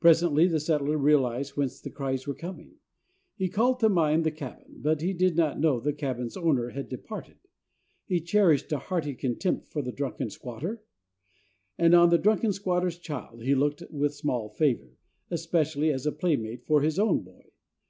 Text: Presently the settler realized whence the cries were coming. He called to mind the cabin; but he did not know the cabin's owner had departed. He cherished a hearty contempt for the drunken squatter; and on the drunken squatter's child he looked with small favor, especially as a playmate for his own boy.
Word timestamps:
Presently 0.00 0.46
the 0.48 0.58
settler 0.58 0.96
realized 0.96 1.54
whence 1.54 1.82
the 1.82 1.90
cries 1.90 2.26
were 2.26 2.34
coming. 2.34 2.76
He 3.34 3.50
called 3.50 3.78
to 3.80 3.90
mind 3.90 4.24
the 4.24 4.30
cabin; 4.30 4.76
but 4.78 5.02
he 5.02 5.12
did 5.12 5.36
not 5.36 5.60
know 5.60 5.78
the 5.80 5.92
cabin's 5.92 6.34
owner 6.34 6.70
had 6.70 6.88
departed. 6.88 7.36
He 8.06 8.22
cherished 8.22 8.72
a 8.72 8.78
hearty 8.78 9.14
contempt 9.14 9.66
for 9.66 9.82
the 9.82 9.92
drunken 9.92 10.30
squatter; 10.30 10.82
and 11.76 11.94
on 11.94 12.08
the 12.08 12.16
drunken 12.16 12.54
squatter's 12.54 12.96
child 12.98 13.42
he 13.42 13.54
looked 13.54 13.82
with 13.90 14.14
small 14.14 14.48
favor, 14.48 14.96
especially 15.30 15.90
as 15.92 16.06
a 16.06 16.10
playmate 16.12 16.64
for 16.64 16.80
his 16.80 16.98
own 16.98 17.20
boy. 17.20 17.50